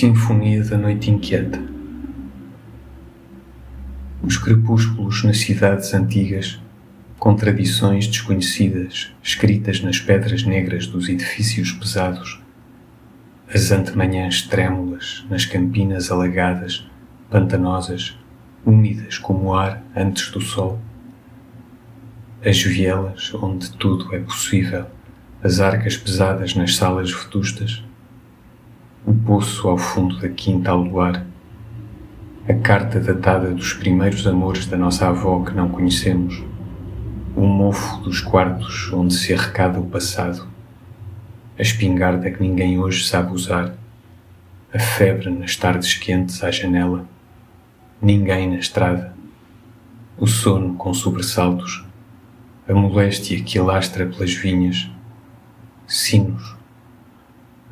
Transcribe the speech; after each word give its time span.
Sinfonia 0.00 0.64
da 0.64 0.78
Noite 0.78 1.10
Inquieta. 1.10 1.62
Os 4.22 4.38
crepúsculos 4.38 5.22
nas 5.24 5.40
cidades 5.40 5.92
antigas, 5.92 6.58
com 7.18 7.36
tradições 7.36 8.06
desconhecidas 8.06 9.12
escritas 9.22 9.82
nas 9.82 10.00
pedras 10.00 10.42
negras 10.42 10.86
dos 10.86 11.06
edifícios 11.06 11.72
pesados, 11.72 12.40
as 13.54 13.70
antemanhãs 13.70 14.40
trêmulas 14.40 15.26
nas 15.28 15.44
campinas 15.44 16.10
alagadas, 16.10 16.82
pantanosas, 17.28 18.18
úmidas 18.64 19.18
como 19.18 19.48
o 19.48 19.54
ar 19.54 19.84
antes 19.94 20.30
do 20.30 20.40
sol, 20.40 20.80
as 22.42 22.62
vielas 22.62 23.34
onde 23.34 23.70
tudo 23.72 24.14
é 24.14 24.18
possível, 24.18 24.86
as 25.42 25.60
arcas 25.60 25.94
pesadas 25.94 26.54
nas 26.54 26.74
salas 26.74 27.12
vetustas, 27.12 27.84
o 29.06 29.14
poço 29.14 29.68
ao 29.68 29.78
fundo 29.78 30.18
da 30.18 30.28
quinta 30.28 30.70
ao 30.70 30.82
luar, 30.82 31.26
a 32.48 32.54
carta 32.54 33.00
datada 33.00 33.50
dos 33.52 33.72
primeiros 33.72 34.26
amores 34.26 34.66
da 34.66 34.76
nossa 34.76 35.08
avó 35.08 35.42
que 35.42 35.54
não 35.54 35.68
conhecemos, 35.68 36.42
o 37.34 37.46
mofo 37.46 37.98
dos 38.02 38.20
quartos 38.20 38.92
onde 38.92 39.14
se 39.14 39.32
arrecada 39.32 39.80
o 39.80 39.86
passado, 39.86 40.46
a 41.58 41.62
espingarda 41.62 42.30
que 42.30 42.42
ninguém 42.42 42.78
hoje 42.78 43.06
sabe 43.06 43.32
usar, 43.32 43.74
a 44.72 44.78
febre 44.78 45.30
nas 45.30 45.56
tardes 45.56 45.94
quentes 45.94 46.42
à 46.44 46.50
janela, 46.50 47.06
ninguém 48.02 48.50
na 48.50 48.56
estrada, 48.56 49.14
o 50.18 50.26
sono 50.26 50.74
com 50.74 50.92
sobressaltos, 50.92 51.84
a 52.68 52.74
moléstia 52.74 53.42
que 53.42 53.58
alastra 53.58 54.06
pelas 54.06 54.34
vinhas, 54.34 54.90
sinos, 55.86 56.49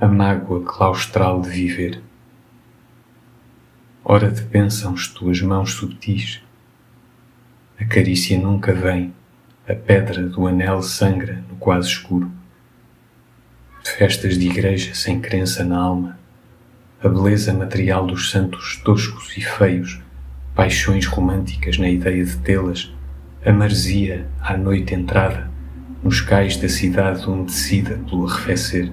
a 0.00 0.06
mágoa 0.06 0.62
claustral 0.62 1.40
de 1.40 1.48
viver. 1.48 2.00
Ora 4.04 4.30
de 4.30 4.42
bênçãos 4.42 5.08
tuas 5.08 5.42
mãos 5.42 5.72
subtis, 5.72 6.40
a 7.80 7.84
carícia 7.84 8.38
nunca 8.38 8.72
vem, 8.72 9.12
a 9.68 9.74
pedra 9.74 10.22
do 10.28 10.46
anel 10.46 10.82
sangra 10.82 11.42
no 11.50 11.56
quase 11.56 11.88
escuro. 11.88 12.30
De 13.82 13.90
festas 13.90 14.38
de 14.38 14.48
igreja 14.48 14.94
sem 14.94 15.20
crença 15.20 15.64
na 15.64 15.78
alma, 15.78 16.16
a 17.02 17.08
beleza 17.08 17.52
material 17.52 18.06
dos 18.06 18.30
santos 18.30 18.76
toscos 18.84 19.36
e 19.36 19.40
feios, 19.40 20.00
paixões 20.54 21.06
românticas 21.06 21.76
na 21.76 21.88
ideia 21.88 22.24
de 22.24 22.36
tê-las, 22.36 22.94
a 23.44 23.52
maresia 23.52 24.28
à 24.40 24.56
noite 24.56 24.94
entrada, 24.94 25.50
nos 26.04 26.20
cais 26.20 26.56
da 26.56 26.68
cidade 26.68 27.26
umedecida 27.28 27.98
pelo 28.08 28.28
arrefecer. 28.28 28.92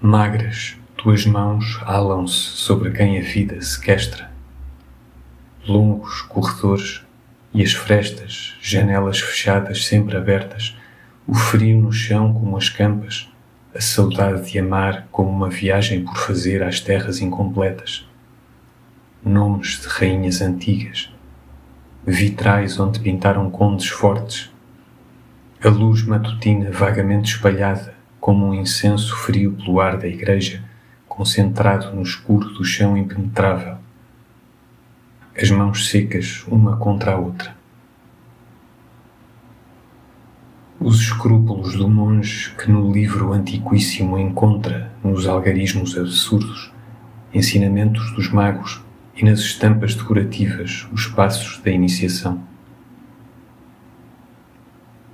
Magras, 0.00 0.76
tuas 0.96 1.26
mãos 1.26 1.80
alam-se 1.84 2.32
sobre 2.32 2.92
quem 2.92 3.18
a 3.18 3.20
vida 3.20 3.60
sequestra. 3.60 4.30
Longos 5.66 6.22
corredores 6.22 7.02
e 7.52 7.64
as 7.64 7.72
frestas, 7.72 8.54
janelas 8.62 9.18
fechadas 9.18 9.86
sempre 9.86 10.16
abertas, 10.16 10.78
o 11.26 11.34
frio 11.34 11.80
no 11.80 11.90
chão 11.90 12.32
como 12.32 12.56
as 12.56 12.68
campas, 12.68 13.28
a 13.74 13.80
saudade 13.80 14.48
de 14.48 14.60
amar 14.60 15.08
como 15.10 15.30
uma 15.30 15.50
viagem 15.50 16.04
por 16.04 16.16
fazer 16.16 16.62
às 16.62 16.78
terras 16.78 17.20
incompletas. 17.20 18.08
Nomes 19.24 19.80
de 19.80 19.88
rainhas 19.88 20.40
antigas, 20.40 21.12
vitrais 22.06 22.78
onde 22.78 23.00
pintaram 23.00 23.50
condes 23.50 23.88
fortes, 23.88 24.48
a 25.60 25.68
luz 25.68 26.04
matutina 26.04 26.70
vagamente 26.70 27.34
espalhada 27.34 27.97
como 28.28 28.48
um 28.48 28.54
incenso 28.54 29.16
frio 29.16 29.52
pelo 29.52 29.80
ar 29.80 29.96
da 29.96 30.06
igreja, 30.06 30.62
concentrado 31.08 31.96
no 31.96 32.02
escuro 32.02 32.50
do 32.50 32.62
chão 32.62 32.94
impenetrável. 32.94 33.78
As 35.34 35.50
mãos 35.50 35.88
secas 35.88 36.44
uma 36.46 36.76
contra 36.76 37.12
a 37.12 37.16
outra. 37.16 37.56
Os 40.78 41.00
escrúpulos 41.00 41.74
do 41.74 41.88
monge 41.88 42.54
que 42.54 42.70
no 42.70 42.92
livro 42.92 43.32
antiquíssimo 43.32 44.18
encontra 44.18 44.92
nos 45.02 45.26
algarismos 45.26 45.96
absurdos, 45.96 46.70
ensinamentos 47.32 48.14
dos 48.14 48.30
magos 48.30 48.82
e 49.16 49.24
nas 49.24 49.38
estampas 49.38 49.94
decorativas 49.94 50.86
os 50.92 51.06
passos 51.06 51.62
da 51.62 51.70
iniciação. 51.70 52.42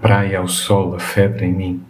Praia 0.00 0.40
ao 0.40 0.48
sol 0.48 0.96
a 0.96 0.98
febre 0.98 1.46
em 1.46 1.52
mim, 1.52 1.84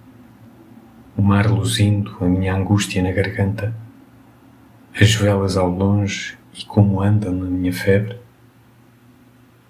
o 1.17 1.23
mar 1.23 1.49
luzindo 1.49 2.17
a 2.21 2.25
minha 2.25 2.55
angústia 2.55 3.03
na 3.03 3.13
garganta, 3.13 3.75
as 5.01 5.15
velas 5.15 5.57
ao 5.57 5.69
longe 5.69 6.37
e 6.53 6.65
como 6.65 7.01
andam 7.01 7.33
na 7.33 7.45
minha 7.45 7.73
febre, 7.73 8.19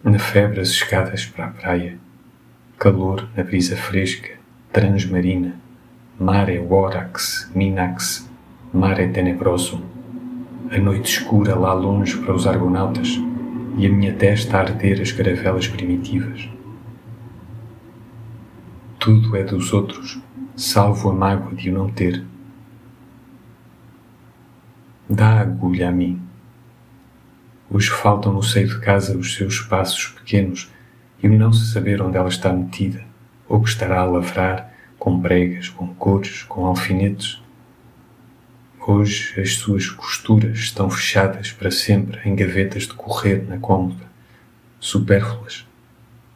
na 0.02 0.18
febre 0.18 0.60
as 0.60 0.68
escadas 0.68 1.26
para 1.26 1.46
a 1.46 1.50
praia, 1.50 1.98
calor 2.78 3.28
na 3.36 3.42
brisa 3.42 3.76
fresca, 3.76 4.30
transmarina, 4.72 5.54
mare 6.18 6.58
vorax, 6.58 7.50
minax, 7.54 8.28
mare 8.72 9.08
tenebrosum, 9.08 9.82
a 10.70 10.78
noite 10.78 11.10
escura 11.10 11.54
lá 11.54 11.74
longe 11.74 12.16
para 12.18 12.34
os 12.34 12.46
argonautas 12.46 13.18
e 13.76 13.86
a 13.86 13.90
minha 13.90 14.14
testa 14.14 14.56
a 14.56 14.60
arder 14.60 15.00
as 15.00 15.12
caravelas 15.12 15.68
primitivas. 15.68 16.48
Tudo 18.98 19.36
é 19.36 19.42
dos 19.42 19.72
outros 19.72 20.20
salvo 20.56 21.10
a 21.10 21.12
mágoa 21.12 21.52
de 21.52 21.68
o 21.68 21.74
não 21.74 21.90
ter. 21.90 22.24
Dá 25.10 25.40
agulha 25.40 25.88
a 25.88 25.92
mim. 25.92 26.22
Hoje 27.68 27.90
faltam 27.90 28.32
no 28.32 28.42
seio 28.42 28.68
de 28.68 28.78
casa 28.78 29.18
os 29.18 29.34
seus 29.34 29.60
passos 29.60 30.08
pequenos 30.08 30.70
e 31.20 31.26
o 31.26 31.36
não 31.36 31.52
se 31.52 31.72
saber 31.72 32.00
onde 32.00 32.16
ela 32.16 32.28
está 32.28 32.52
metida, 32.52 33.04
ou 33.48 33.60
que 33.60 33.68
estará 33.68 34.00
a 34.00 34.04
lavrar 34.04 34.72
com 34.96 35.20
pregas, 35.20 35.68
com 35.68 35.92
cores, 35.92 36.44
com 36.44 36.64
alfinetes. 36.66 37.42
Hoje 38.86 39.40
as 39.40 39.54
suas 39.54 39.88
costuras 39.88 40.58
estão 40.58 40.88
fechadas 40.88 41.50
para 41.50 41.70
sempre 41.70 42.20
em 42.24 42.36
gavetas 42.36 42.84
de 42.84 42.94
correr 42.94 43.44
na 43.48 43.58
cômoda, 43.58 44.04
supérfluas, 44.78 45.66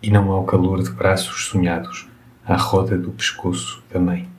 e 0.02 0.10
não 0.10 0.32
há 0.32 0.40
o 0.40 0.44
calor 0.44 0.82
de 0.82 0.90
braços 0.90 1.44
sonhados 1.44 2.07
à 2.48 2.56
roda 2.56 2.96
do 2.96 3.10
pescoço 3.10 3.82
da 3.92 4.00
mãe. 4.00 4.37